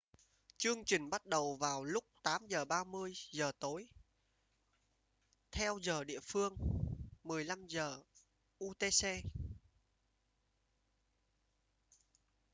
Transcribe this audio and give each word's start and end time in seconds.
chương 0.57 0.83
trình 0.85 1.09
bắt 1.09 1.25
đầu 1.25 1.55
vào 1.55 1.83
lúc 1.83 2.03
8:30 2.23 3.13
giờ 3.31 3.51
tối 3.59 3.89
theo 5.51 5.79
giờ 5.81 6.03
địa 6.03 6.19
phương 6.19 6.55
15:00 7.23 8.01
utc 8.63 9.23